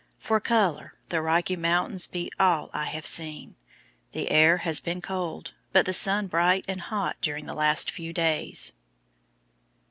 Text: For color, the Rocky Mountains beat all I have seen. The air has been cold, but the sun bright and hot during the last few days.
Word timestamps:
For 0.17 0.39
color, 0.39 0.95
the 1.09 1.21
Rocky 1.21 1.55
Mountains 1.55 2.07
beat 2.07 2.33
all 2.39 2.71
I 2.73 2.85
have 2.85 3.05
seen. 3.05 3.55
The 4.13 4.31
air 4.31 4.57
has 4.57 4.79
been 4.79 4.99
cold, 4.99 5.53
but 5.73 5.85
the 5.85 5.93
sun 5.93 6.25
bright 6.25 6.65
and 6.67 6.81
hot 6.81 7.17
during 7.21 7.45
the 7.45 7.53
last 7.53 7.91
few 7.91 8.11
days. 8.11 8.73